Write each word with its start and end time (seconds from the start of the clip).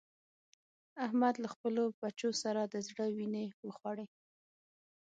احمد 1.05 1.35
له 1.43 1.47
خپلو 1.53 1.83
بچو 2.01 2.29
سره 2.43 2.61
د 2.63 2.75
زړه 2.87 3.05
وينې 3.17 3.45
وخوړې. 3.67 4.05